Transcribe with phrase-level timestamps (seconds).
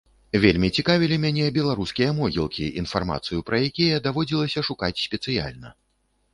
[0.43, 5.69] Вельмі цікавілі мяне беларускія могілкі, інфармацыю пра якія даводзілася шукаць спецыяльна.